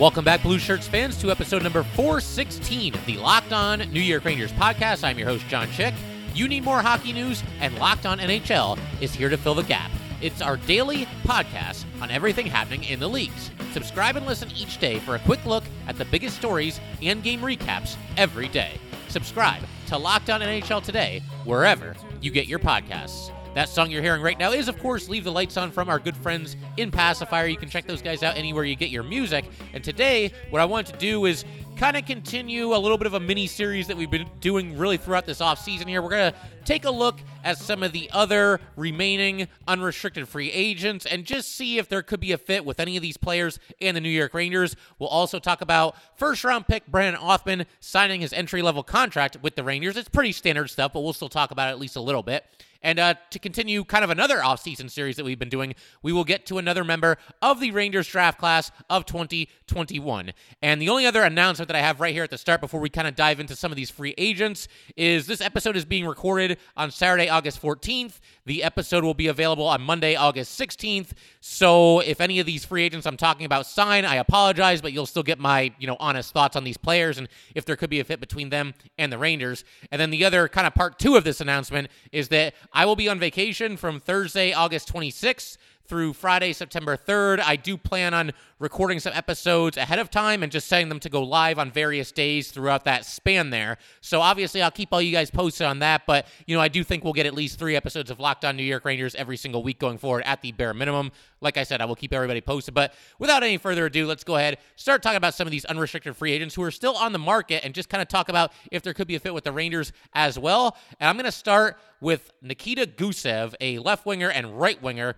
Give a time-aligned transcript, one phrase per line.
[0.00, 4.24] Welcome back, Blue Shirts fans, to episode number 416 of the Locked On New York
[4.24, 5.04] Rangers podcast.
[5.04, 5.92] I'm your host, John Chick.
[6.32, 9.90] You need more hockey news, and Locked On NHL is here to fill the gap.
[10.22, 13.50] It's our daily podcast on everything happening in the leagues.
[13.72, 17.42] Subscribe and listen each day for a quick look at the biggest stories and game
[17.42, 18.80] recaps every day.
[19.08, 23.32] Subscribe to Locked On NHL today, wherever you get your podcasts.
[23.52, 25.98] That song you're hearing right now is, of course, Leave the Lights On from our
[25.98, 27.48] good friends in Pacifier.
[27.48, 29.44] You can check those guys out anywhere you get your music.
[29.74, 31.44] And today, what I want to do is
[31.76, 34.98] kind of continue a little bit of a mini series that we've been doing really
[34.98, 36.00] throughout this off season here.
[36.00, 41.04] We're going to take a look at some of the other remaining unrestricted free agents
[41.04, 43.96] and just see if there could be a fit with any of these players and
[43.96, 44.76] the New York Rangers.
[45.00, 49.56] We'll also talk about first round pick Brennan Othmann signing his entry level contract with
[49.56, 49.96] the Rangers.
[49.96, 52.44] It's pretty standard stuff, but we'll still talk about it at least a little bit.
[52.82, 56.24] And uh, to continue kind of another offseason series that we've been doing, we will
[56.24, 60.32] get to another member of the Rangers draft class of 2021.
[60.62, 62.88] And the only other announcement that I have right here at the start before we
[62.88, 66.58] kind of dive into some of these free agents is this episode is being recorded
[66.76, 68.20] on Saturday, August 14th.
[68.46, 71.10] The episode will be available on Monday, August 16th.
[71.40, 75.06] So if any of these free agents I'm talking about sign, I apologize, but you'll
[75.06, 78.00] still get my, you know, honest thoughts on these players and if there could be
[78.00, 79.64] a fit between them and the Rangers.
[79.90, 82.96] And then the other kind of part two of this announcement is that I will
[82.96, 85.56] be on vacation from Thursday, August 26th
[85.90, 87.40] through Friday, September 3rd.
[87.40, 91.08] I do plan on recording some episodes ahead of time and just setting them to
[91.08, 93.76] go live on various days throughout that span there.
[94.00, 96.02] So obviously, I'll keep all you guys posted on that.
[96.06, 98.56] But, you know, I do think we'll get at least three episodes of Locked On
[98.56, 101.10] New York Rangers every single week going forward at the bare minimum.
[101.40, 102.72] Like I said, I will keep everybody posted.
[102.72, 106.14] But without any further ado, let's go ahead, start talking about some of these unrestricted
[106.14, 108.84] free agents who are still on the market and just kind of talk about if
[108.84, 110.76] there could be a fit with the Rangers as well.
[111.00, 115.16] And I'm going to start with Nikita Gusev, a left winger and right winger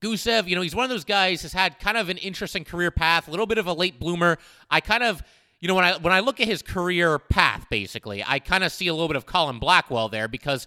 [0.00, 2.90] Gusev, you know, he's one of those guys has had kind of an interesting career
[2.90, 4.38] path, a little bit of a late bloomer.
[4.70, 5.22] I kind of,
[5.60, 8.70] you know, when I when I look at his career path, basically, I kind of
[8.70, 10.66] see a little bit of Colin Blackwell there because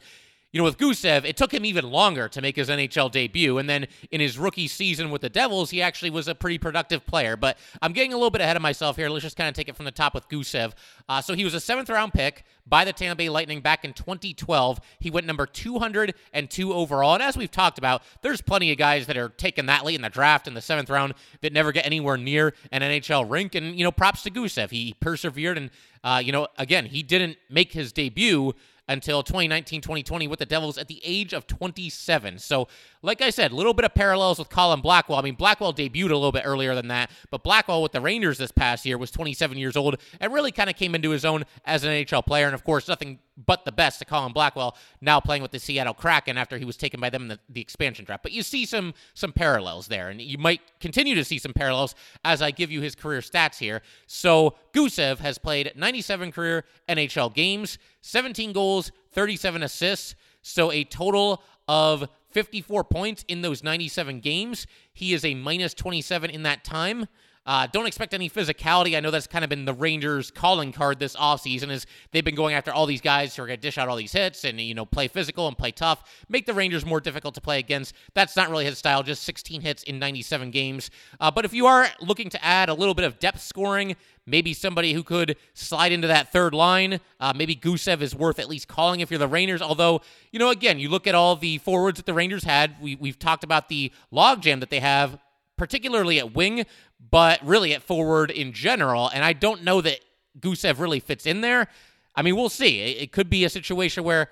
[0.51, 3.57] you know, with Gusev, it took him even longer to make his NHL debut.
[3.57, 7.05] And then in his rookie season with the Devils, he actually was a pretty productive
[7.05, 7.37] player.
[7.37, 9.09] But I'm getting a little bit ahead of myself here.
[9.09, 10.73] Let's just kind of take it from the top with Gusev.
[11.07, 13.93] Uh, so he was a seventh round pick by the Tampa Bay Lightning back in
[13.93, 14.81] 2012.
[14.99, 17.13] He went number 202 overall.
[17.13, 20.01] And as we've talked about, there's plenty of guys that are taken that late in
[20.01, 23.55] the draft in the seventh round that never get anywhere near an NHL rink.
[23.55, 24.71] And, you know, props to Gusev.
[24.71, 25.57] He persevered.
[25.57, 25.69] And,
[26.03, 28.53] uh, you know, again, he didn't make his debut
[28.87, 32.39] until 2019 2020 with the Devils at the age of 27.
[32.39, 32.67] So,
[33.01, 35.19] like I said, a little bit of parallels with Colin Blackwell.
[35.19, 38.37] I mean, Blackwell debuted a little bit earlier than that, but Blackwell with the Rangers
[38.37, 41.45] this past year was 27 years old and really kind of came into his own
[41.65, 42.45] as an NHL player.
[42.45, 45.93] And of course, nothing but the best to Colin Blackwell now playing with the Seattle
[45.93, 48.23] Kraken after he was taken by them in the, the expansion draft.
[48.23, 51.95] But you see some some parallels there, and you might continue to see some parallels
[52.23, 53.81] as I give you his career stats here.
[54.07, 61.43] So Gusev has played 97 career NHL games, 17 goals, 37 assists, so a total
[61.67, 64.65] of 54 points in those 97 games.
[64.93, 67.07] He is a minus 27 in that time.
[67.45, 68.95] Uh, don't expect any physicality.
[68.95, 72.35] I know that's kind of been the Rangers' calling card this offseason is they've been
[72.35, 74.61] going after all these guys who are going to dish out all these hits and,
[74.61, 77.95] you know, play physical and play tough, make the Rangers more difficult to play against.
[78.13, 80.91] That's not really his style, just 16 hits in 97 games.
[81.19, 84.53] Uh, but if you are looking to add a little bit of depth scoring, maybe
[84.53, 86.99] somebody who could slide into that third line.
[87.19, 89.61] Uh, maybe Gusev is worth at least calling if you're the Rangers.
[89.61, 92.75] Although, you know, again, you look at all the forwards that the Rangers had.
[92.81, 95.17] We, we've talked about the logjam that they have,
[95.57, 96.65] particularly at wing,
[97.09, 99.09] but really at forward in general.
[99.09, 99.99] And I don't know that
[100.39, 101.67] Gusev really fits in there.
[102.15, 102.81] I mean, we'll see.
[102.81, 104.29] It, it could be a situation where,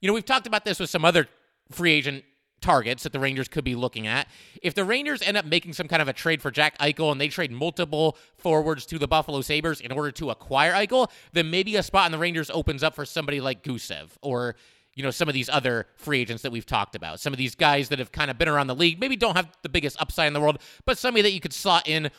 [0.00, 1.28] you know, we've talked about this with some other
[1.70, 2.24] free agent
[2.60, 4.28] targets that the Rangers could be looking at.
[4.62, 7.20] If the Rangers end up making some kind of a trade for Jack Eichel and
[7.20, 11.76] they trade multiple forwards to the Buffalo Sabres in order to acquire Eichel, then maybe
[11.76, 14.54] a spot in the Rangers opens up for somebody like Gusev or
[14.94, 17.20] you know some of these other free agents that we've talked about.
[17.20, 19.48] Some of these guys that have kind of been around the league, maybe don't have
[19.62, 22.10] the biggest upside in the world, but somebody that you could slot in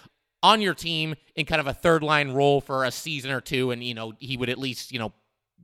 [0.42, 3.72] on your team in kind of a third line role for a season or two
[3.72, 5.14] and you know he would at least, you know,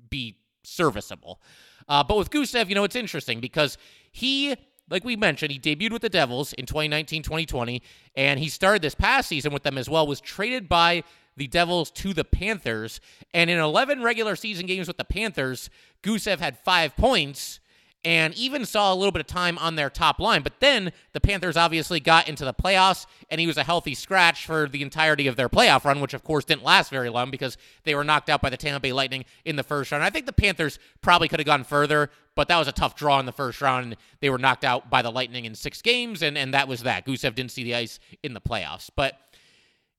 [0.09, 1.41] be serviceable.
[1.87, 3.77] Uh, but with Gusev, you know, it's interesting because
[4.11, 4.55] he
[4.89, 7.81] like we mentioned, he debuted with the Devils in 2019 2020,
[8.15, 11.03] and he started this past season with them as well, was traded by
[11.39, 13.01] the Devils to the Panthers.
[13.33, 15.71] And in 11 regular season games with the Panthers,
[16.03, 17.59] Gusev had five points
[18.05, 20.41] and even saw a little bit of time on their top line.
[20.41, 24.45] But then the Panthers obviously got into the playoffs, and he was a healthy scratch
[24.45, 27.57] for the entirety of their playoff run, which of course didn't last very long because
[27.83, 30.03] they were knocked out by the Tampa Bay Lightning in the first round.
[30.03, 33.19] I think the Panthers probably could have gone further, but that was a tough draw
[33.19, 33.97] in the first round.
[34.21, 37.05] They were knocked out by the Lightning in six games, and, and that was that.
[37.05, 38.89] Gusev didn't see the ice in the playoffs.
[38.95, 39.19] But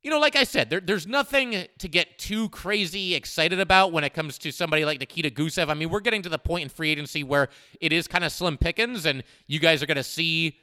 [0.03, 4.03] you know, like I said, there, there's nothing to get too crazy excited about when
[4.03, 5.69] it comes to somebody like Nikita Gusev.
[5.69, 7.49] I mean, we're getting to the point in free agency where
[7.81, 10.59] it is kind of slim pickings, and you guys are going to see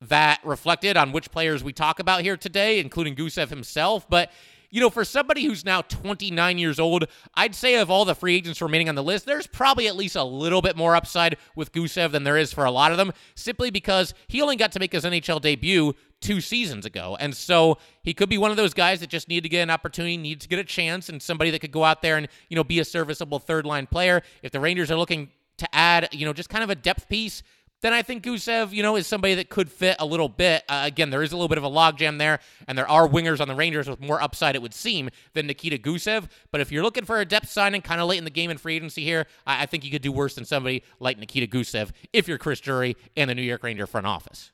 [0.00, 4.08] that reflected on which players we talk about here today, including Gusev himself.
[4.10, 4.32] But
[4.72, 8.36] you know, for somebody who's now 29 years old, I'd say of all the free
[8.36, 11.72] agents remaining on the list, there's probably at least a little bit more upside with
[11.72, 14.80] Gusev than there is for a lot of them, simply because he only got to
[14.80, 17.16] make his NHL debut two seasons ago.
[17.20, 19.70] And so he could be one of those guys that just need to get an
[19.70, 22.56] opportunity, needs to get a chance, and somebody that could go out there and, you
[22.56, 24.22] know, be a serviceable third line player.
[24.42, 27.42] If the Rangers are looking to add, you know, just kind of a depth piece,
[27.82, 30.62] then I think Gusev, you know, is somebody that could fit a little bit.
[30.68, 32.38] Uh, again, there is a little bit of a logjam there,
[32.68, 35.78] and there are wingers on the Rangers with more upside, it would seem, than Nikita
[35.78, 36.28] Gusev.
[36.52, 38.58] But if you're looking for a depth signing kind of late in the game in
[38.58, 41.90] free agency here, I, I think you could do worse than somebody like Nikita Gusev
[42.12, 44.52] if you're Chris Drury and the New York Ranger front office.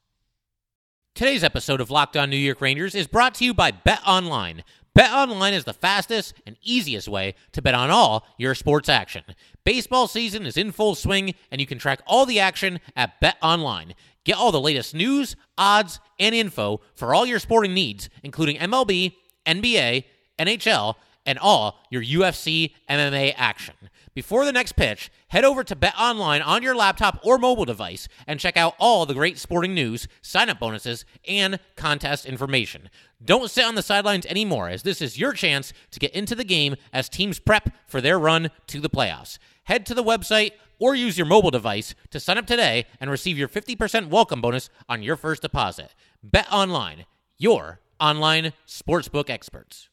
[1.19, 4.63] Today's episode of Locked On New York Rangers is brought to you by Bet Online.
[4.95, 9.25] Bet Online is the fastest and easiest way to bet on all your sports action.
[9.65, 13.37] Baseball season is in full swing, and you can track all the action at Bet
[13.43, 13.95] Online.
[14.23, 19.17] Get all the latest news, odds, and info for all your sporting needs, including MLB,
[19.45, 20.05] NBA,
[20.39, 20.95] NHL,
[21.27, 23.75] and all your UFC MMA action.
[24.19, 28.09] Before the next pitch, head over to Bet Online on your laptop or mobile device
[28.27, 32.91] and check out all the great sporting news, sign up bonuses, and contest information.
[33.25, 36.43] Don't sit on the sidelines anymore, as this is your chance to get into the
[36.43, 39.39] game as teams prep for their run to the playoffs.
[39.63, 40.51] Head to the website
[40.81, 44.69] or use your mobile device to sign up today and receive your 50% welcome bonus
[44.89, 45.95] on your first deposit.
[46.25, 47.05] Bet Online,
[47.37, 49.89] your online sportsbook experts.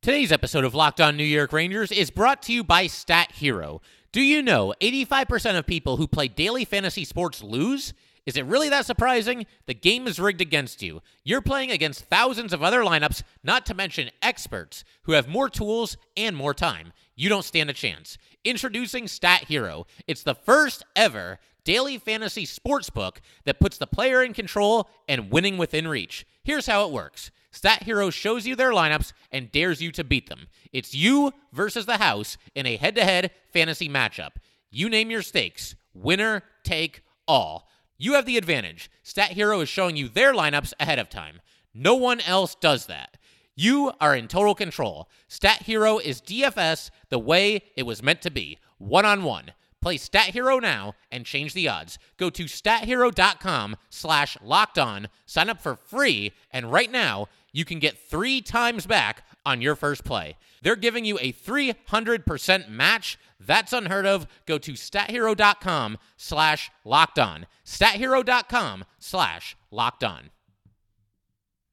[0.00, 3.82] Today's episode of Locked On New York Rangers is brought to you by Stat Hero.
[4.12, 7.92] Do you know 85% of people who play daily fantasy sports lose?
[8.24, 9.44] Is it really that surprising?
[9.66, 11.02] The game is rigged against you.
[11.24, 15.96] You're playing against thousands of other lineups, not to mention experts who have more tools
[16.16, 16.92] and more time.
[17.16, 18.18] You don't stand a chance.
[18.44, 19.84] Introducing Stat Hero.
[20.06, 25.32] It's the first ever daily fantasy sports book that puts the player in control and
[25.32, 26.24] winning within reach.
[26.44, 27.32] Here's how it works.
[27.50, 30.46] Stat Hero shows you their lineups and dares you to beat them.
[30.72, 34.32] It's you versus the house in a head to head fantasy matchup.
[34.70, 37.68] You name your stakes winner, take all.
[37.96, 38.90] You have the advantage.
[39.02, 41.40] Stat Hero is showing you their lineups ahead of time.
[41.74, 43.16] No one else does that.
[43.56, 45.08] You are in total control.
[45.26, 49.52] Stat Hero is DFS the way it was meant to be one on one.
[49.80, 51.98] Play Stat Hero now and change the odds.
[52.16, 57.78] Go to stathero.com slash locked on, sign up for free, and right now you can
[57.78, 60.36] get three times back on your first play.
[60.62, 63.18] They're giving you a 300% match.
[63.40, 64.26] That's unheard of.
[64.46, 67.46] Go to stathero.com slash locked on.
[67.64, 70.30] stathero.com slash locked on.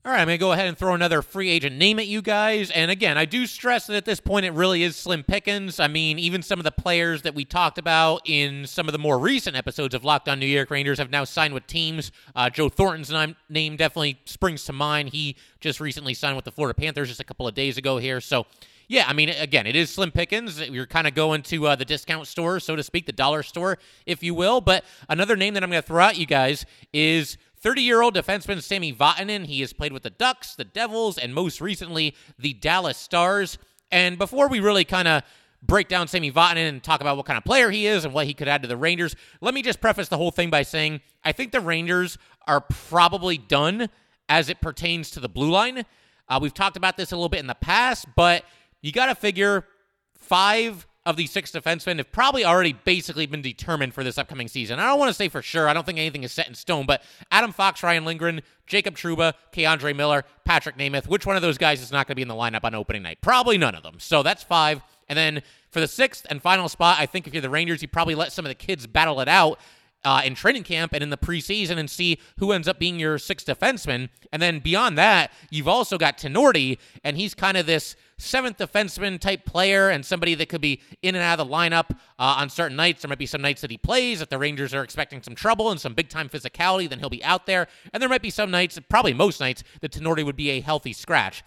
[0.06, 2.22] All right, I'm going to go ahead and throw another free agent name at you
[2.22, 2.70] guys.
[2.70, 5.80] And again, I do stress that at this point it really is slim pickings.
[5.80, 9.00] I mean, even some of the players that we talked about in some of the
[9.00, 12.12] more recent episodes of Locked On New York Rangers have now signed with teams.
[12.36, 15.10] Uh, Joe Thornton's name definitely springs to mind.
[15.10, 18.22] He just recently signed with the Florida Panthers just a couple of days ago here.
[18.22, 18.46] So,
[18.88, 20.62] yeah, I mean, again, it is slim pickings.
[20.70, 23.80] You're kind of going to uh, the discount store, so to speak, the dollar store,
[24.06, 24.62] if you will.
[24.62, 28.14] But another name that I'm going to throw at you guys is 30 year old
[28.14, 29.48] defenseman Sami Vatanen.
[29.48, 33.58] He has played with the Ducks, the Devils, and most recently the Dallas Stars.
[33.90, 35.24] And before we really kind of
[35.64, 38.28] break down Sami Vatanen and talk about what kind of player he is and what
[38.28, 41.02] he could add to the Rangers, let me just preface the whole thing by saying
[41.24, 43.90] I think the Rangers are probably done
[44.30, 45.86] as it pertains to the blue line.
[46.30, 48.46] Uh, we've talked about this a little bit in the past, but
[48.84, 49.66] you got to figure
[50.14, 54.80] five of these six defensemen have probably already basically been determined for this upcoming season.
[54.80, 55.70] I don't want to say for sure.
[55.70, 59.34] I don't think anything is set in stone, but Adam Fox, Ryan Lindgren, Jacob Trouba,
[59.54, 62.28] K'Andre Miller, Patrik Nemeth, which one of those guys is not going to be in
[62.28, 63.20] the lineup on opening night?
[63.22, 64.00] Probably none of them.
[64.00, 64.82] So that's five.
[65.08, 67.88] And then for the sixth and final spot, I think if you're the Rangers, you
[67.88, 69.60] probably let some of the kids battle it out
[70.06, 73.18] uh, in training camp and in the preseason and see who ends up being your
[73.18, 74.10] sixth defenseman.
[74.32, 79.20] And then beyond that, you've also got Tinordi, and he's kind of this seventh defenseman
[79.20, 82.50] type player and somebody that could be in and out of the lineup uh, on
[82.50, 83.02] certain nights.
[83.02, 84.22] There might be some nights that he plays.
[84.22, 87.24] If the Rangers are expecting some trouble and some big time physicality, then he'll be
[87.24, 87.68] out there.
[87.92, 90.94] And there might be some nights, probably most nights, that Tinordi would be a healthy
[90.94, 91.44] scratch.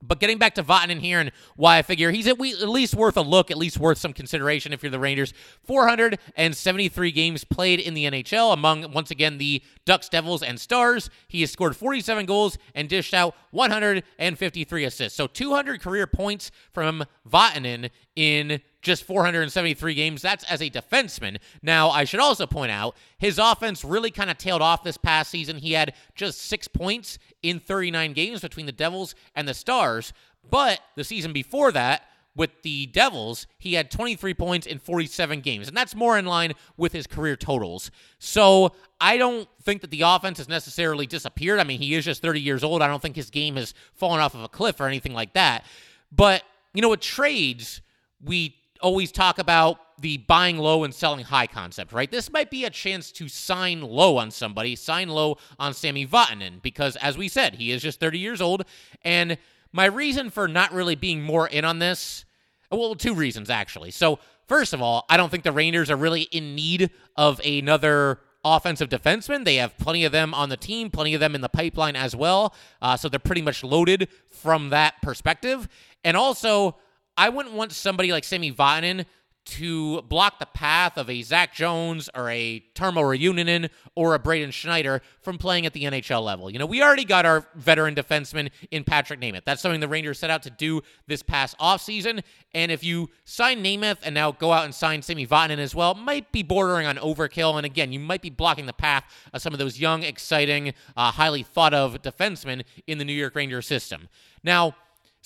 [0.00, 3.22] But getting back to Vatanen here and why I figure he's at, least worth a
[3.22, 5.34] look, at least worth some consideration if you're the Rangers.
[5.64, 11.10] 473 games played in the NHL among, once again, the Ducks, Devils, and Stars.
[11.26, 15.16] He has scored 47 goals and dished out 153 assists.
[15.16, 20.22] So 200 career points from Vatanen in just 473 games.
[20.22, 21.38] That's as a defenseman.
[21.62, 25.30] Now, I should also point out his offense really kind of tailed off this past
[25.30, 25.58] season.
[25.58, 30.12] He had just six points in 39 games between the Devils and the Stars.
[30.48, 32.02] But the season before that,
[32.38, 36.52] with the Devils, he had 23 points in 47 games, and that's more in line
[36.76, 37.90] with his career totals.
[38.20, 41.58] So I don't think that the offense has necessarily disappeared.
[41.58, 42.80] I mean, he is just 30 years old.
[42.80, 45.64] I don't think his game has fallen off of a cliff or anything like that.
[46.12, 46.44] But,
[46.74, 47.82] you know, with trades,
[48.24, 52.10] we always talk about the buying low and selling high concept, right?
[52.10, 56.62] This might be a chance to sign low on somebody, sign low on Sami Vatanen,
[56.62, 58.64] because as we said, he is just 30 years old.
[59.02, 59.38] And
[59.72, 62.24] my reason for not really being more in on this,
[62.70, 63.90] well, two reasons actually.
[63.90, 68.20] So, first of all, I don't think the Rangers are really in need of another
[68.44, 69.44] offensive defenseman.
[69.44, 72.14] They have plenty of them on the team, plenty of them in the pipeline as
[72.14, 72.54] well.
[72.80, 75.68] Uh, so they're pretty much loaded from that perspective.
[76.04, 76.76] And also,
[77.18, 79.04] I wouldn't want somebody like Sami Vatanen
[79.44, 84.52] to block the path of a Zach Jones or a Tarmo Reunanen or a Braden
[84.52, 86.48] Schneider from playing at the NHL level.
[86.50, 89.44] You know, we already got our veteran defenseman in Patrik Nemeth.
[89.44, 92.22] That's something the Rangers set out to do this past offseason.
[92.54, 95.94] And if you sign Nemeth and now go out and sign Sami Vatanen as well,
[95.94, 97.56] might be bordering on overkill.
[97.56, 101.10] And again, you might be blocking the path of some of those young, exciting, uh,
[101.10, 104.08] highly thought of defensemen in the New York Rangers system.
[104.44, 104.76] Now,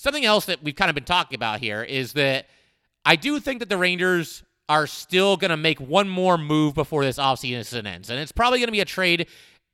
[0.03, 2.47] Something else that we've kind of been talking about here is that
[3.05, 7.05] I do think that the Rangers are still going to make one more move before
[7.05, 8.09] this offseason ends.
[8.09, 9.27] And it's probably going to be a trade.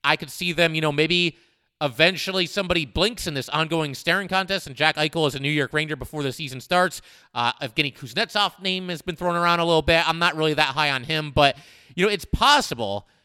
[0.03, 1.35] I could see them, you know, maybe
[1.81, 5.73] eventually somebody blinks in this ongoing staring contest, and Jack Eichel is a New York
[5.73, 7.01] Ranger before the season starts.
[7.33, 10.07] Uh, Evgeny Kuznetsov name has been thrown around a little bit.
[10.07, 11.57] I'm not really that high on him, but,
[11.95, 13.07] you know, it's possible–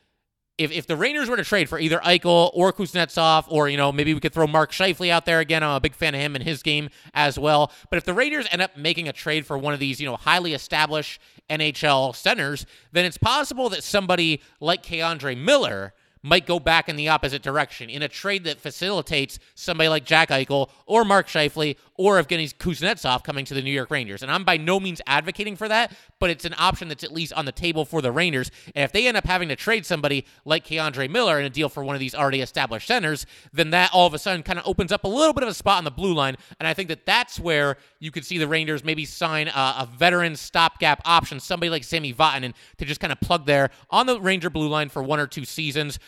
[0.56, 3.90] if, if the Rangers were to trade for either Eichel or Kuznetsov, or, you know,
[3.90, 5.62] maybe we could throw Mark Scheifele out there again.
[5.62, 7.72] I'm a big fan of him and his game as well.
[7.90, 10.16] But if the Rangers end up making a trade for one of these, you know,
[10.16, 11.20] highly established
[11.50, 15.92] NHL centers, then it's possible that somebody like K'Andre Miller–
[16.24, 20.30] might go back in the opposite direction in a trade that facilitates somebody like Jack
[20.30, 24.22] Eichel or Mark Scheifele or Evgeny Kuznetsov coming to the New York Rangers.
[24.22, 27.32] And I'm by no means advocating for that, but it's an option that's at least
[27.34, 28.50] on the table for the Rangers.
[28.74, 31.68] And if they end up having to trade somebody like K'Andre Miller in a deal
[31.68, 34.66] for one of these already established centers, then that all of a sudden kind of
[34.66, 36.36] opens up a little bit of a spot on the blue line.
[36.58, 39.88] And I think that that's where you could see the Rangers maybe sign a, a
[39.96, 44.20] veteran stopgap option, somebody like Sami Vatanen, to just kind of plug there on the
[44.20, 45.98] Ranger blue line for one or two seasons.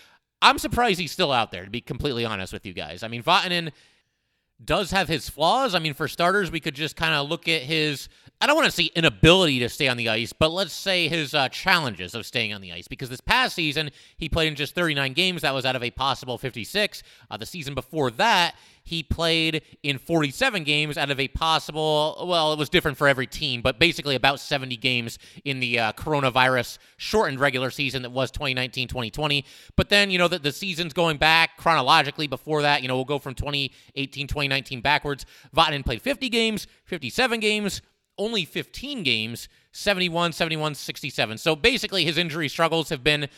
[0.42, 3.02] I'm surprised he's still out there, to be completely honest with you guys.
[3.02, 3.70] I mean, Vatanen
[4.64, 5.74] does have his flaws.
[5.74, 8.08] I mean, for starters, we could just kind of look at his,
[8.40, 11.34] I don't want to say inability to stay on the ice, but let's say his
[11.34, 12.88] uh, challenges of staying on the ice.
[12.88, 15.42] Because this past season, he played in just 39 games.
[15.42, 17.02] That was out of a possible 56.
[17.30, 18.54] Uh, the season before that,
[18.86, 23.26] he played in 47 games out of a possible, well, it was different for every
[23.26, 28.30] team, but basically about 70 games in the uh, coronavirus shortened regular season that was
[28.30, 29.44] 2019 2020.
[29.74, 33.04] But then, you know, the, the seasons going back chronologically before that, you know, we'll
[33.04, 35.26] go from 2018 2019 backwards.
[35.54, 37.82] Vatanen played 50 games, 57 games,
[38.18, 41.38] only 15 games, 71, 71, 67.
[41.38, 43.28] So basically, his injury struggles have been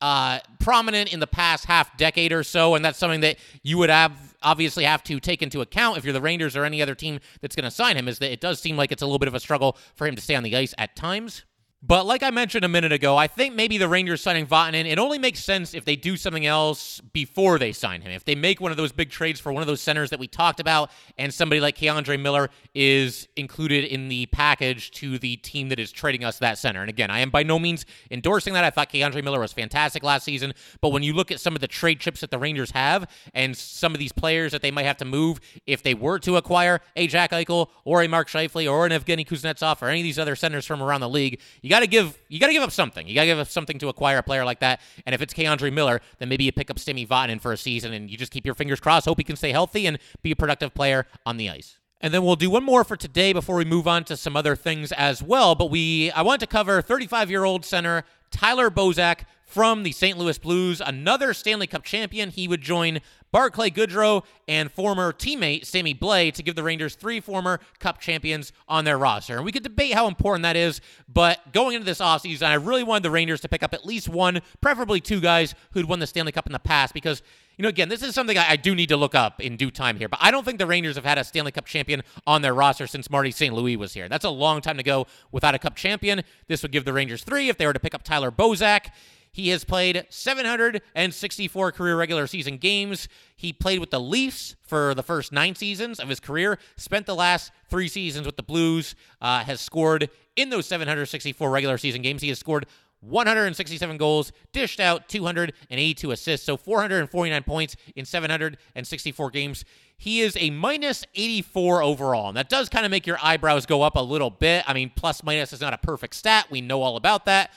[0.00, 3.90] uh, prominent in the past half decade or so, and that's something that you would
[3.90, 7.18] have obviously have to take into account if you're the Rangers or any other team
[7.40, 8.08] that's going to sign him.
[8.08, 10.14] Is that it does seem like it's a little bit of a struggle for him
[10.14, 11.44] to stay on the ice at times.
[11.86, 14.98] But like I mentioned a minute ago, I think maybe the Rangers signing Vatanen, it
[14.98, 18.10] only makes sense if they do something else before they sign him.
[18.10, 20.26] If they make one of those big trades for one of those centers that we
[20.26, 25.68] talked about, and somebody like K'Andre Miller is included in the package to the team
[25.68, 26.80] that is trading us that center.
[26.80, 28.64] And again, I am by no means endorsing that.
[28.64, 30.54] I thought K'Andre Miller was fantastic last season.
[30.80, 33.56] But when you look at some of the trade chips that the Rangers have and
[33.56, 36.80] some of these players that they might have to move if they were to acquire
[36.96, 40.18] a Jack Eichel or a Mark Scheifele or an Evgeny Kuznetsov or any of these
[40.18, 42.72] other centers from around the league, you got to give you got to give up
[42.72, 43.06] something.
[43.06, 44.80] You got to give up something to acquire a player like that.
[45.04, 47.92] And if it's K'Andre Miller, then maybe you pick up Sami Vatanen for a season
[47.92, 50.36] and you just keep your fingers crossed, hope he can stay healthy and be a
[50.36, 51.78] productive player on the ice.
[52.00, 54.54] And then we'll do one more for today before we move on to some other
[54.54, 55.54] things as well.
[55.54, 60.18] But we I want to cover 35 year old center Tyler Bozak from the St.
[60.18, 62.30] Louis Blues, another Stanley Cup champion.
[62.30, 63.00] He would join
[63.36, 68.50] Barclay Goodrow and former teammate Sammy Blais to give the Rangers three former Cup champions
[68.66, 69.36] on their roster.
[69.36, 72.82] And we could debate how important that is, but going into this offseason, I really
[72.82, 76.06] wanted the Rangers to pick up at least one, preferably two guys who'd won the
[76.06, 77.20] Stanley Cup in the past because
[77.58, 79.70] you know, again, this is something I, I, do need to look up in due
[79.70, 82.42] time here, but I don't think the Rangers have had a Stanley Cup champion on
[82.42, 83.54] their roster since Marty St.
[83.54, 84.08] Louis was here.
[84.08, 86.22] That's a long time to go without a Cup champion.
[86.48, 88.88] This would give the Rangers three if they were to pick up Tyler Bozak.
[89.36, 93.06] He has played 764 career regular season games.
[93.36, 97.14] He played with the Leafs for the first nine seasons of his career, spent the
[97.14, 102.22] last three seasons with the Blues, uh, has scored in those 764 regular season games.
[102.22, 102.64] He has scored
[103.00, 109.66] 167 goals, dished out 282 assists, so 449 points in 764 games.
[109.98, 113.82] He is a minus 84 overall, and that does kind of make your eyebrows go
[113.82, 114.64] up a little bit.
[114.66, 116.46] I mean, plus minus is not a perfect stat.
[116.50, 117.50] We know all about that.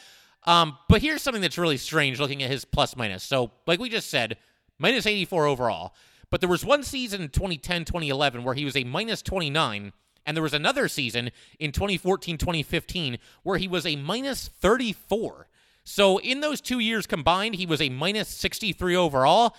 [0.45, 3.23] Um, but here's something that's really strange looking at his plus minus.
[3.23, 4.37] So, like we just said,
[4.77, 5.93] minus 84 overall.
[6.29, 9.93] But there was one season in 2010 2011 where he was a minus 29.
[10.25, 15.47] And there was another season in 2014 2015 where he was a minus 34.
[15.83, 19.55] So, in those two years combined, he was a minus 63 overall.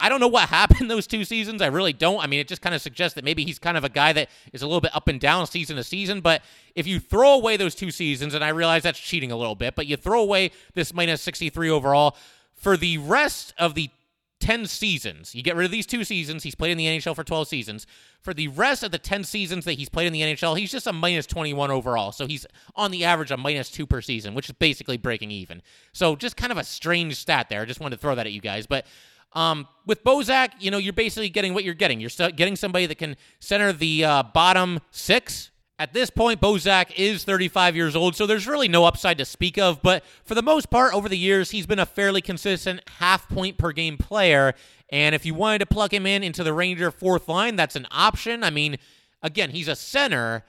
[0.00, 1.62] I don't know what happened those two seasons.
[1.62, 2.22] I really don't.
[2.22, 4.28] I mean, it just kind of suggests that maybe he's kind of a guy that
[4.52, 6.20] is a little bit up and down season to season.
[6.20, 6.42] But
[6.74, 9.74] if you throw away those two seasons, and I realize that's cheating a little bit,
[9.74, 12.16] but you throw away this minus 63 overall
[12.54, 13.90] for the rest of the
[14.40, 16.42] 10 seasons, you get rid of these two seasons.
[16.42, 17.86] He's played in the NHL for 12 seasons.
[18.22, 20.86] For the rest of the 10 seasons that he's played in the NHL, he's just
[20.86, 22.10] a minus 21 overall.
[22.10, 25.60] So he's on the average a minus two per season, which is basically breaking even.
[25.92, 27.60] So just kind of a strange stat there.
[27.60, 28.66] I just wanted to throw that at you guys.
[28.66, 28.86] But
[29.32, 32.00] um, with Bozak, you know, you're basically getting what you're getting.
[32.00, 35.50] You're getting somebody that can center the uh, bottom six.
[35.78, 39.56] At this point, Bozak is 35 years old, so there's really no upside to speak
[39.56, 39.80] of.
[39.80, 43.56] But for the most part, over the years, he's been a fairly consistent half point
[43.56, 44.52] per game player.
[44.90, 47.86] And if you wanted to plug him in into the Ranger fourth line, that's an
[47.90, 48.44] option.
[48.44, 48.76] I mean,
[49.22, 50.44] again, he's a center,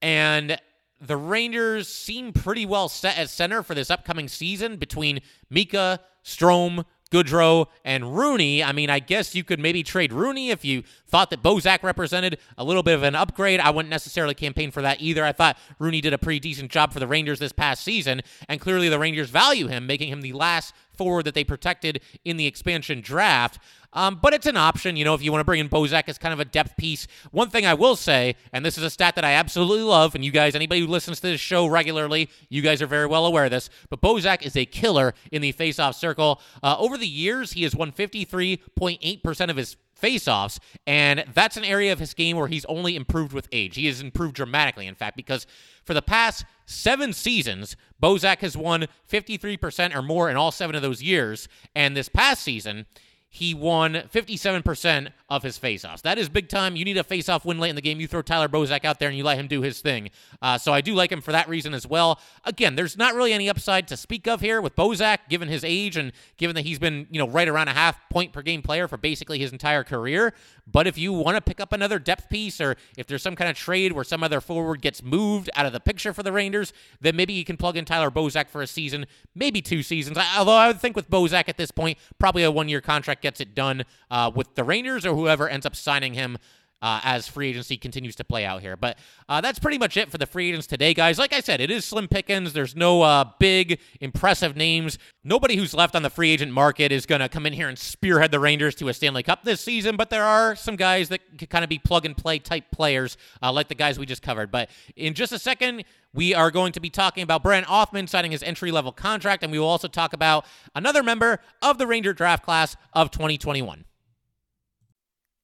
[0.00, 0.56] and
[1.00, 6.84] the Rangers seem pretty well set at center for this upcoming season between Mika, Strome,
[7.10, 8.64] Goodrow and Rooney.
[8.64, 12.38] I mean, I guess you could maybe trade Rooney if you thought that Bozak represented
[12.58, 13.60] a little bit of an upgrade.
[13.60, 15.24] I wouldn't necessarily campaign for that either.
[15.24, 18.60] I thought Rooney did a pretty decent job for the Rangers this past season, and
[18.60, 22.46] clearly the Rangers value him, making him the last forward that they protected in the
[22.46, 23.58] expansion draft.
[23.96, 26.18] Um, but it's an option, you know, if you want to bring in Bozak as
[26.18, 27.08] kind of a depth piece.
[27.32, 30.22] One thing I will say, and this is a stat that I absolutely love, and
[30.22, 33.46] you guys, anybody who listens to this show regularly, you guys are very well aware
[33.46, 36.42] of this, but Bozak is a killer in the faceoff circle.
[36.62, 41.92] Uh, over the years, he has won 53.8% of his faceoffs, and that's an area
[41.92, 43.76] of his game where he's only improved with age.
[43.76, 45.46] He has improved dramatically, in fact, because
[45.84, 50.82] for the past seven seasons, Bozak has won 53% or more in all seven of
[50.82, 52.84] those years, and this past season,
[53.28, 56.02] he won 57% of his faceoffs.
[56.02, 56.76] That is big time.
[56.76, 58.00] You need a faceoff win late in the game.
[58.00, 60.10] You throw Tyler Bozak out there and you let him do his thing.
[60.40, 62.20] Uh, so I do like him for that reason as well.
[62.44, 65.96] Again, there's not really any upside to speak of here with Bozak, given his age
[65.96, 68.86] and given that he's been, you know, right around a half point per game player
[68.86, 70.32] for basically his entire career.
[70.66, 73.50] But if you want to pick up another depth piece or if there's some kind
[73.50, 76.72] of trade where some other forward gets moved out of the picture for the Rangers,
[77.00, 80.18] then maybe you can plug in Tyler Bozak for a season, maybe two seasons.
[80.36, 83.40] Although I would think with Bozak at this point, probably a one year contract gets
[83.40, 86.38] it done uh, with the Rangers or whoever ends up signing him
[86.82, 88.76] uh, as free agency continues to play out here.
[88.76, 91.18] But uh, that's pretty much it for the free agents today, guys.
[91.18, 92.52] Like I said, it is slim pickings.
[92.52, 94.98] There's no uh, big, impressive names.
[95.24, 97.78] Nobody who's left on the free agent market is going to come in here and
[97.78, 101.20] spearhead the Rangers to a Stanley Cup this season, but there are some guys that
[101.38, 104.22] could kind of be plug and play type players, uh, like the guys we just
[104.22, 104.50] covered.
[104.50, 108.30] But in just a second, we are going to be talking about Brent Othmann signing
[108.30, 112.12] his entry level contract, and we will also talk about another member of the Ranger
[112.12, 113.84] draft class of 2021.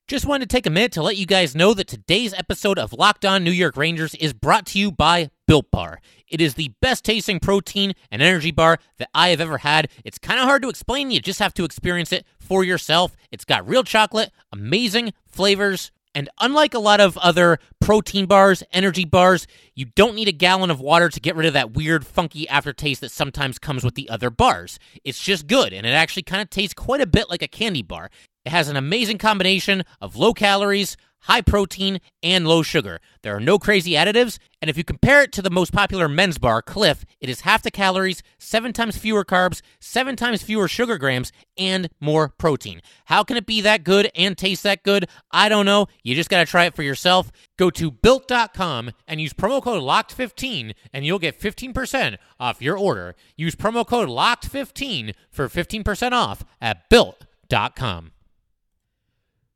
[0.09, 2.93] Just wanted to take a minute to let you guys know that today's episode of
[2.93, 6.01] Locked On New York Rangers is brought to you by Built Bar.
[6.29, 9.89] It is the best tasting protein and energy bar that I have ever had.
[10.05, 13.17] It's kind of hard to explain, you just have to experience it for yourself.
[13.31, 19.05] It's got real chocolate, amazing flavors, and unlike a lot of other protein bars, energy
[19.05, 22.47] bars, you don't need a gallon of water to get rid of that weird, funky
[22.49, 24.79] aftertaste that sometimes comes with the other bars.
[25.05, 27.83] It's just good, and it actually kind of tastes quite a bit like a candy
[27.83, 28.11] bar.
[28.45, 33.01] It has an amazing combination of low calories, high protein, and low sugar.
[33.23, 36.39] There are no crazy additives, and if you compare it to the most popular men's
[36.39, 40.99] bar, Clif, it is half the calories, seven times fewer carbs, seven times fewer sugar
[40.99, 42.83] grams, and more protein.
[43.07, 45.09] How can it be that good and taste that good?
[45.31, 45.87] I don't know.
[46.03, 47.31] You just got to try it for yourself.
[47.57, 53.15] Go to built.com and use promo code LOCKED15 and you'll get 15% off your order.
[53.37, 58.13] Use promo code LOCKED15 for 15% off at built.com.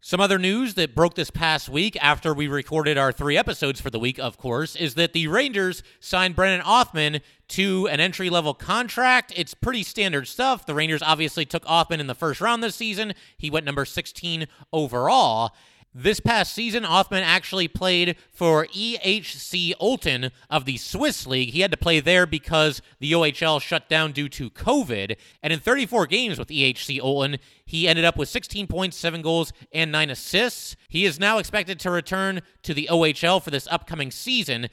[0.07, 3.90] Some other news that broke this past week after we recorded our three episodes for
[3.90, 8.55] the week, of course, is that the Rangers signed Brennan Othmann to an entry level
[8.55, 9.33] contract.
[9.35, 10.64] It's pretty standard stuff.
[10.64, 13.14] The Rangers obviously took Othmann in the first round this season.
[13.37, 15.53] He went number 16 overall.
[15.98, 21.54] This past season, Othmann actually played for EHC Olten of the Swiss League.
[21.54, 25.16] He had to play there because the OHL shut down due to COVID.
[25.42, 29.54] And in 34 games with EHC Olten, he ended up with 16 points, 7 goals,
[29.72, 30.76] and 9 assists.
[30.90, 34.68] He is now expected to return to the OHL for this upcoming season.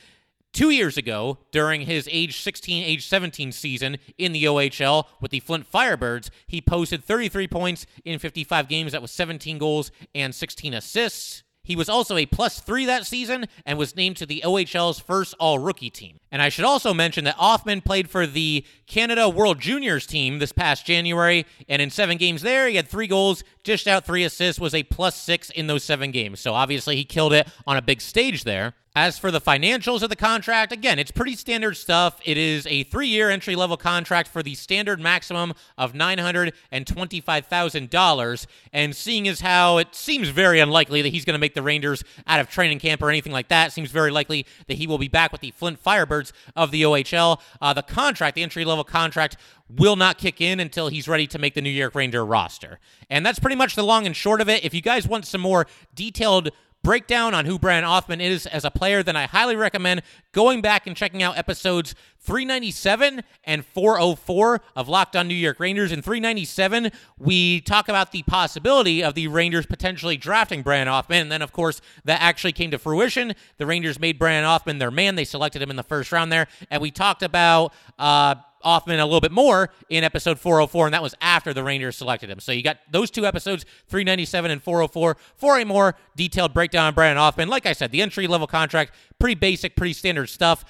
[0.54, 5.40] Two years ago, during his age 16, age 17 season in the OHL with the
[5.40, 8.92] Flint Firebirds, he posted 33 points in 55 games.
[8.92, 11.42] That was 17 goals and 16 assists.
[11.64, 15.34] He was also a plus three that season and was named to the OHL's first
[15.40, 16.20] all rookie team.
[16.30, 20.52] And I should also mention that Othmann played for the Canada World Juniors team this
[20.52, 24.60] past January, and in seven games there, he had three goals, dished out three assists,
[24.60, 26.42] was a plus six in those seven games.
[26.42, 28.74] So obviously, he killed it on a big stage there.
[28.96, 32.20] As for the financials of the contract, again, it's pretty standard stuff.
[32.24, 38.46] It is a three year entry level contract for the standard maximum of $925,000.
[38.72, 42.04] And seeing as how it seems very unlikely that he's going to make the Rangers
[42.28, 45.08] out of training camp or anything like that, seems very likely that he will be
[45.08, 47.42] back with the Flint Firebirds of the OHL.
[47.60, 49.38] Uh, the contract, the entry level contract,
[49.70, 52.80] will not kick in until he's ready to make the New York Ranger roster.
[53.10, 54.64] And that's pretty much the long and short of it.
[54.64, 56.52] If you guys want some more detailed
[56.84, 60.02] breakdown on who Brennan Othmann is as a player, then I highly recommend
[60.34, 65.92] going back and checking out episodes 397 and 404 of Locked On New York Rangers.
[65.92, 71.22] In 397, we talk about the possibility of the Rangers potentially drafting Brennan Othmann.
[71.22, 73.34] And then, of course, that actually came to fruition.
[73.58, 75.16] The Rangers made Brennan Othmann their man.
[75.16, 76.48] They selected him in the first round there.
[76.70, 81.04] And we talked about, uh, Othmann a little bit more in episode 404, and that
[81.04, 82.40] was after the Rangers selected him.
[82.40, 86.94] So you got those two episodes, 397 and 404, for a more detailed breakdown on
[86.94, 87.48] Brennan Othmann.
[87.48, 90.66] Like I said, the entry level contract, pretty basic, pretty standard stuff.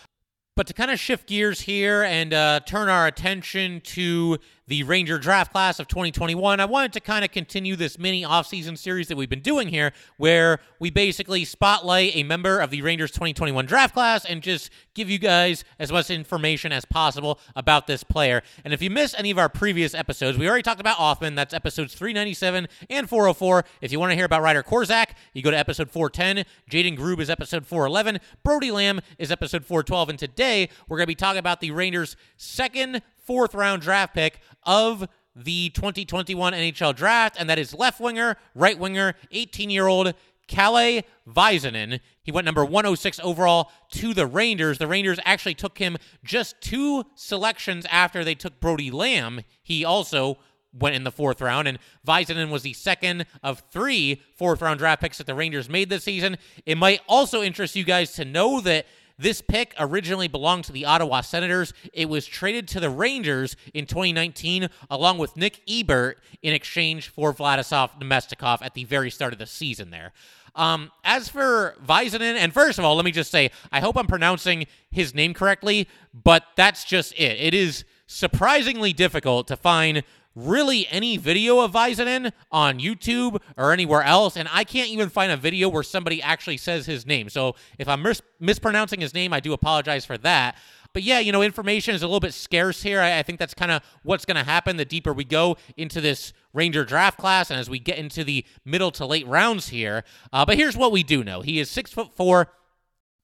[0.56, 5.17] But to kind of shift gears here and uh, turn our attention to the Ranger
[5.17, 9.17] draft class of 2021, I wanted to kind of continue this mini offseason series that
[9.17, 13.93] we've been doing here, where we basically spotlight a member of the Rangers 2021 draft
[13.93, 18.41] class and just give you guys as much information as possible about this player.
[18.63, 21.36] And if you miss any of our previous episodes, we already talked about Othmann.
[21.36, 23.65] That's episodes 397 and 404.
[23.82, 26.45] If you want to hear about Ryder Korczak, you go to episode 410.
[26.69, 28.19] Jayden Grubbe is episode 411.
[28.43, 30.10] Brody Lamb is episode 412.
[30.10, 34.39] And today, we're going to be talking about the Rangers' second fourth round draft pick
[34.63, 40.13] of the 2021 NHL draft, and that is left winger, right winger, 18 year old
[40.47, 41.99] Kalle Väisänen.
[42.21, 44.77] He went number 106 overall to the Rangers.
[44.77, 49.41] The Rangers actually took him just two selections after they took Brody Lamb.
[49.62, 50.38] He also
[50.73, 55.01] went in the fourth round, and Väisänen was the second of three fourth round draft
[55.01, 56.38] picks that the Rangers made this season.
[56.65, 58.86] It might also interest you guys to know that
[59.17, 61.73] this pick originally belonged to the Ottawa Senators.
[61.93, 67.34] It was traded to the Rangers in 2019 along with Nick Ebert in exchange for
[67.34, 70.12] Vladislav Namestnikov at the very start of the season there.
[70.56, 74.08] Um, as for Väisänen, and first of all, let me just say, I hope I'm
[74.08, 77.39] pronouncing his name correctly, but that's just it.
[77.39, 80.04] It is surprisingly difficult to find
[80.36, 85.32] really any video of Väisänen on YouTube or anywhere else, and I can't even find
[85.32, 87.30] a video where somebody actually says his name.
[87.30, 90.56] So if I'm mis- mispronouncing his name, I do apologize for that.
[90.93, 93.02] But yeah, you know, information is a little bit scarce here.
[93.02, 96.00] I, I think that's kind of what's going to happen the deeper we go into
[96.00, 100.04] this Ranger draft class and as we get into the middle to late rounds here.
[100.32, 102.50] Uh, but here's what we do know: he is six foot four.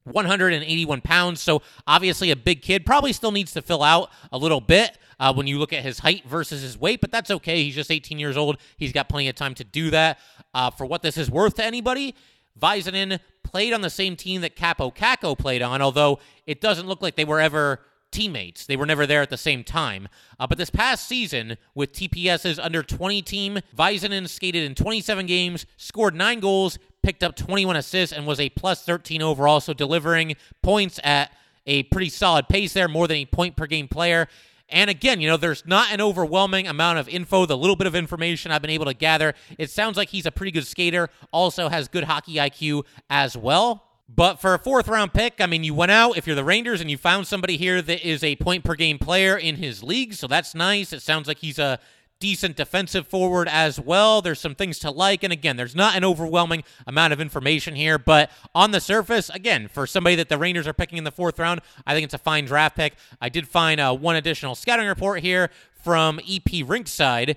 [0.06, 2.84] 181 pounds, so obviously a big kid.
[2.84, 6.00] Probably still needs to fill out a little bit uh, when you look at his
[6.00, 7.64] height versus his weight, but that's okay.
[7.64, 8.58] He's just 18 years old.
[8.78, 10.20] He's got plenty of time to do that.
[10.54, 12.16] Uh, for what this is worth to anybody,
[12.60, 17.02] Väisänen played on the same team that Kaapo Kakko played on, although it doesn't look
[17.02, 18.66] like they were ever teammates.
[18.66, 20.08] They were never there at the same time.
[20.40, 25.66] Uh, but this past season, with TPS's under 20 team, Väisänen skated in 27 games,
[25.78, 30.36] scored nine goals, picked up 21 assists, and was a plus 13 overall, so delivering
[30.62, 31.32] points at
[31.66, 34.28] a pretty solid pace there, more than a point per game player.
[34.72, 37.46] And again, you know, there's not an overwhelming amount of info.
[37.46, 40.32] The little bit of information I've been able to gather, it sounds like he's a
[40.32, 43.86] pretty good skater, also has good hockey IQ as well.
[44.14, 46.82] But for a fourth round pick, I mean, you went out if you're the Rangers
[46.82, 50.14] and you found somebody here that is a point per game player in his league.
[50.14, 50.94] So that's nice.
[50.94, 51.80] It sounds like he's a
[52.20, 54.22] decent defensive forward as well.
[54.22, 55.24] There's some things to like.
[55.24, 59.68] And again, there's not an overwhelming amount of information here, but on the surface, again,
[59.68, 62.20] for somebody that the Rangers are picking in the fourth round, I think it's a
[62.20, 62.96] fine draft pick.
[63.22, 65.50] I did find uh, one additional scouting report here
[65.84, 67.36] from EP Rinkside.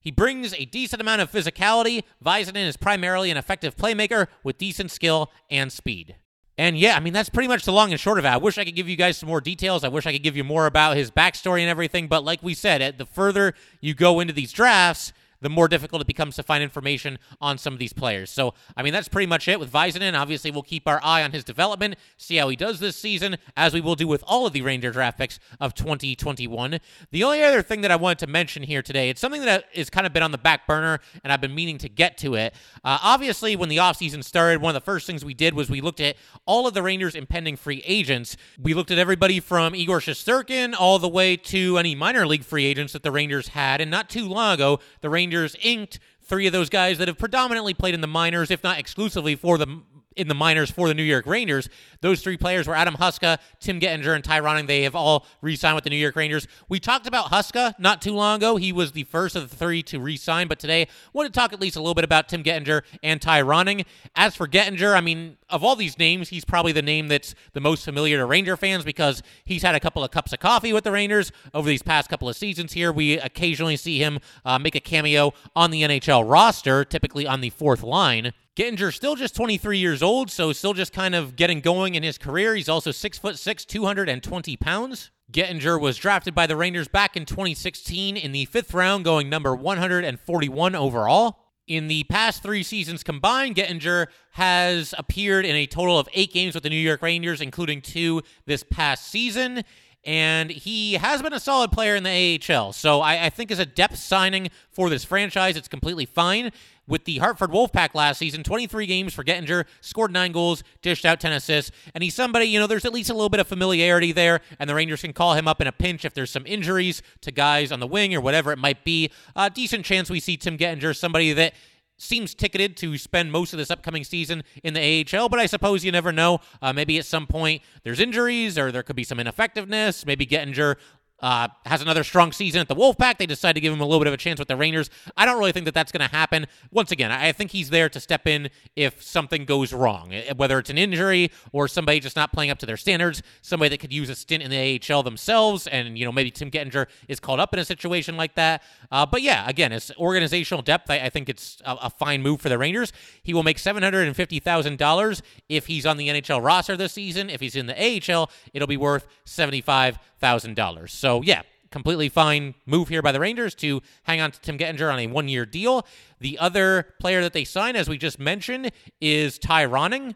[0.00, 2.04] He brings a decent amount of physicality.
[2.24, 6.16] Väisänen is primarily an effective playmaker with decent skill and speed.
[6.60, 8.28] And yeah, I mean, that's pretty much the long and short of it.
[8.28, 9.82] I wish I could give you guys some more details.
[9.82, 12.06] I wish I could give you more about his backstory and everything.
[12.06, 16.06] But like we said, the further you go into these drafts, the more difficult it
[16.06, 18.30] becomes to find information on some of these players.
[18.30, 20.18] So, I mean, that's pretty much it with Väisänen.
[20.18, 23.72] Obviously, we'll keep our eye on his development, see how he does this season, as
[23.74, 26.78] we will do with all of the Ranger draft picks of 2021.
[27.10, 29.90] The only other thing that I wanted to mention here today, it's something that has
[29.90, 32.54] kind of been on the back burner, and I've been meaning to get to it.
[32.84, 35.80] Uh, obviously, when the offseason started, one of the first things we did was we
[35.80, 38.36] looked at all of the Rangers' impending free agents.
[38.60, 42.64] We looked at everybody from Igor Shesterkin all the way to any minor league free
[42.64, 46.48] agents that the Rangers had, and not too long ago, the Rangers Rangers inked three
[46.48, 49.80] of those guys that have predominantly played in the minors, if not exclusively for the
[50.16, 51.68] in the minors for the New York Rangers.
[52.00, 54.66] Those three players were Adam Huska, Tim Gettinger, and Ty Ronning.
[54.66, 56.48] They have all re-signed with the New York Rangers.
[56.68, 58.56] We talked about Huska not too long ago.
[58.56, 61.52] He was the first of the three to re-sign, but today I want to talk
[61.52, 63.84] at least a little bit about Tim Gettinger and Ty Ronning.
[64.16, 67.60] As for Gettinger, I mean, of all these names, he's probably the name that's the
[67.60, 70.84] most familiar to Ranger fans because he's had a couple of cups of coffee with
[70.84, 72.92] the Rangers over these past couple of seasons here.
[72.92, 77.50] We occasionally see him uh, make a cameo on the NHL roster, typically on the
[77.50, 78.32] fourth line.
[78.60, 82.18] Gettinger still just 23 years old, so still just kind of getting going in his
[82.18, 82.54] career.
[82.54, 85.10] He's also six foot six, 220 pounds.
[85.32, 89.56] Gettinger was drafted by the Rangers back in 2016 in the fifth round, going number
[89.56, 91.38] 141 overall.
[91.68, 96.52] In the past three seasons combined, Gettinger has appeared in a total of eight games
[96.52, 99.64] with the New York Rangers, including two this past season
[100.04, 102.72] and he has been a solid player in the AHL.
[102.72, 106.52] So I, I, think as a depth signing for this franchise, it's completely fine.
[106.86, 111.20] With the Hartford Wolfpack last season, 23 games for Gettinger, scored nine goals, dished out
[111.20, 114.10] 10 assists, and he's somebody, you know, there's at least a little bit of familiarity
[114.10, 117.00] there, and the Rangers can call him up in a pinch if there's some injuries
[117.20, 119.08] to guys on the wing or whatever it might be.
[119.36, 121.54] A decent chance we see Tim Gettinger, somebody that
[122.00, 125.84] seems ticketed to spend most of this upcoming season in the AHL, but I suppose
[125.84, 126.40] you never know.
[126.62, 130.06] Uh, maybe at some point there's injuries or there could be some ineffectiveness.
[130.06, 130.76] Maybe Gettinger
[131.20, 133.18] uh, has another strong season at the Wolfpack.
[133.18, 134.90] They decide to give him a little bit of a chance with the Rangers.
[135.16, 136.46] I don't really think that that's going to happen.
[136.70, 140.58] Once again, I think he's there to step in if something goes wrong, eh, whether
[140.58, 143.92] it's an injury or somebody just not playing up to their standards, somebody that could
[143.92, 147.40] use a stint in the AHL themselves, and you know maybe Tim Gettinger is called
[147.40, 148.62] up in a situation like that.
[148.90, 150.90] Uh, but yeah, again, it's organizational depth.
[150.90, 152.92] I, I think it's a, a, fine move for the Rangers.
[153.22, 156.76] He will make seven hundred and fifty thousand dollars if he's on the NHL roster
[156.76, 157.30] this season.
[157.30, 160.92] If he's in the AHL, it'll be worth seventy five thousand dollars.
[161.10, 161.42] So yeah,
[161.72, 165.08] completely fine move here by the Rangers to hang on to Tim Gettinger on a
[165.08, 165.84] one year deal.
[166.20, 168.70] The other player that they sign, as we just mentioned,
[169.00, 170.14] is Ty Ronning.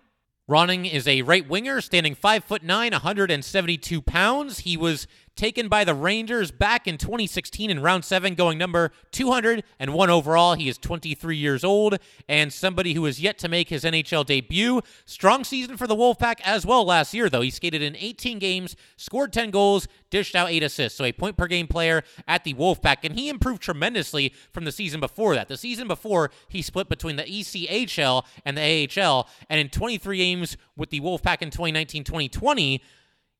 [0.48, 4.60] Ronning is a right winger, standing five foot nine, 172 pounds.
[4.60, 10.10] He was taken by the Rangers back in 2016 in round seven, going number 201
[10.10, 10.54] overall.
[10.54, 14.80] He is 23 years old and somebody who has yet to make his NHL debut.
[15.04, 17.40] Strong season for the Wolfpack as well last year, though.
[17.40, 20.98] He skated in 18 games, scored 10 goals, dished out eight assists.
[20.98, 22.98] So a point per game player at the Wolfpack.
[23.02, 25.48] And he improved tremendously from the season before that.
[25.48, 29.28] The season before, he split between the ECHL and the AHL.
[29.48, 32.82] And in 23 games with the Wolfpack in 2019 2020,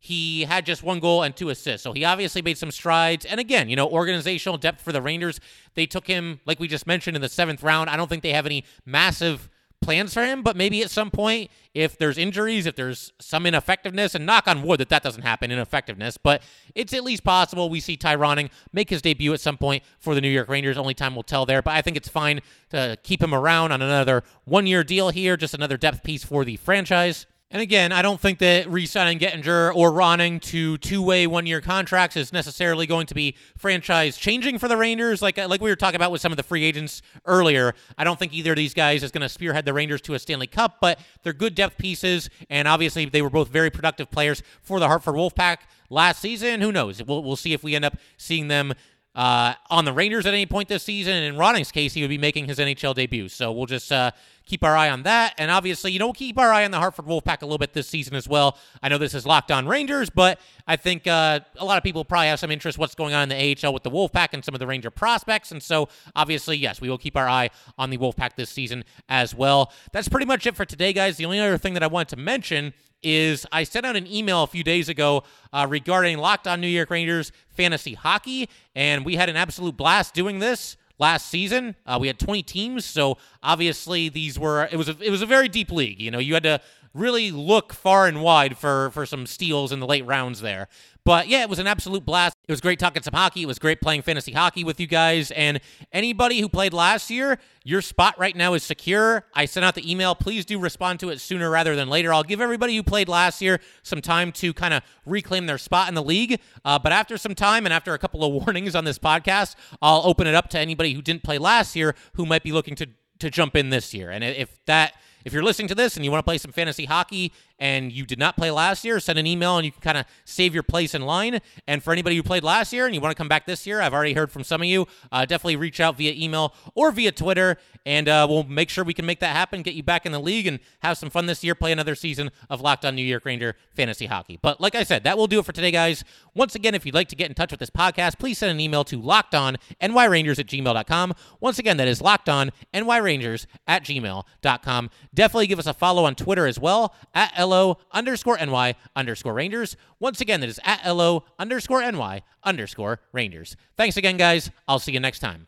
[0.05, 1.83] he had just one goal and two assists.
[1.83, 3.25] So he obviously made some strides.
[3.25, 5.41] And again, you know, organizational depth for the Rangers.
[5.73, 7.89] They took him, like we just mentioned, in the seventh round.
[7.89, 9.49] I don't think they have any massive
[9.81, 14.15] plans for him, but maybe at some point, if there's injuries, if there's some ineffectiveness,
[14.15, 16.43] and knock on wood that that doesn't happen, ineffectiveness, but
[16.75, 20.15] it's at least possible we see Ty Ronning make his debut at some point for
[20.15, 20.77] the New York Rangers.
[20.77, 22.41] Only time will tell there, but I think it's fine
[22.71, 26.45] to keep him around on another one year deal here, just another depth piece for
[26.45, 27.25] the franchise.
[27.55, 32.33] And again, I don't think that re-signing Gettinger or Ronning to two-way one-year contracts is
[32.33, 35.23] necessarily going to be franchise changing for the Rangers.
[35.23, 38.03] Like uh, like we were talking about with some of the free agents earlier, I
[38.03, 40.49] don't think either of these guys is going to spearhead the Rangers to a Stanley
[40.49, 44.81] Cup, but they're good depth pieces, and obviously they were both very productive players for
[44.81, 45.59] the Hartford Wolfpack
[45.91, 46.61] last season.
[46.61, 47.05] Who knows?
[47.05, 48.75] We'll we'll see if we end up seeing them
[49.15, 51.15] uh, on the Rangers at any point this season.
[51.15, 53.29] And in Ronning's case, he would be making his NHL debut.
[53.29, 54.11] So we'll just uh,
[54.45, 55.35] keep our eye on that.
[55.39, 57.73] And obviously, you know, we'll keep our eye on the Hartford Wolfpack a little bit
[57.73, 58.59] this season as well.
[58.83, 62.05] I know this is locked on Rangers, but I think uh, a lot of people
[62.05, 64.55] probably have some interest what's going on in the AHL with the Wolfpack and some
[64.55, 65.53] of the Ranger prospects.
[65.53, 69.35] And so, obviously, yes, we will keep our eye on the Wolfpack this season as
[69.35, 69.73] well.
[69.93, 71.17] That's pretty much it for today, guys.
[71.17, 74.43] The only other thing that I wanted to mention is I sent out an email
[74.43, 79.17] a few days ago uh, regarding Locked On New York Rangers fantasy hockey, and we
[79.17, 81.77] had an absolute blast doing this last season.
[81.87, 85.27] Uh, we had 20 teams, so obviously these were it was a, it was a
[85.27, 86.01] very deep league.
[86.01, 86.61] You know, you had to
[86.93, 90.69] really look far and wide for for some steals in the late rounds there.
[91.05, 92.34] But yeah, it was an absolute blast.
[92.47, 93.43] It was great talking some hockey.
[93.43, 95.31] It was great playing fantasy hockey with you guys.
[95.31, 95.61] And
[95.93, 99.25] anybody who played last year, your spot right now is secure.
[99.33, 100.15] I sent out the email.
[100.15, 102.13] Please do respond to it sooner rather than later.
[102.13, 105.89] I'll give everybody who played last year some time to kind of reclaim their spot
[105.89, 106.39] in the league.
[106.67, 110.03] Uh, but after some time and after a couple of warnings on this podcast, I'll
[110.05, 112.89] open it up to anybody who didn't play last year who might be looking to
[113.21, 114.11] to jump in this year.
[114.11, 116.85] And if that if you're listening to this and you want to play some fantasy
[116.85, 117.33] hockey
[117.65, 120.05] and you did not play last year, send an email and you can kind of
[120.27, 121.41] save your place in line.
[121.67, 123.81] And for anybody who played last year and you want to come back this year,
[123.81, 124.87] I've already heard from some of you.
[125.11, 128.93] Uh, definitely reach out via email or via Twitter, and uh, we'll make sure we
[128.93, 131.43] can make that happen, get you back in the league, and have some fun this
[131.43, 131.55] year.
[131.55, 134.39] Play another season of Locked On New York Ranger fantasy hockey.
[134.43, 136.05] But like I said, that will do it for today, guys.
[136.35, 138.61] Once again, if you'd like to get in touch with this podcast, please send an
[138.61, 141.15] email to lockedonnyrangers at gmail.com.
[141.41, 144.91] Once again, that is lockedonnyrangers at gmail.com.
[145.15, 149.77] Definitely give us a follow on Twitter as well at LO underscore NY underscore Rangers.
[150.01, 153.57] Once again, that is at LO underscore NY underscore Rangers.
[153.77, 154.51] Thanks again, guys.
[154.67, 155.47] I'll see you next time.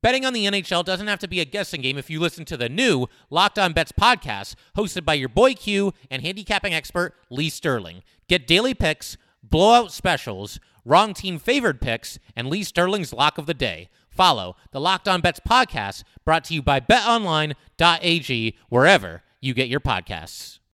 [0.00, 2.56] Betting on the NHL doesn't have to be a guessing game if you listen to
[2.56, 7.48] the new Locked On Bets podcast, hosted by your boy Q and handicapping expert Lee
[7.48, 8.02] Sterling.
[8.28, 13.54] Get daily picks, blowout specials, wrong team favored picks, and Lee Sterling's lock of the
[13.54, 13.88] day.
[14.08, 19.80] Follow the Locked On Bets podcast brought to you by betonline.ag wherever you get your
[19.80, 20.58] podcasts.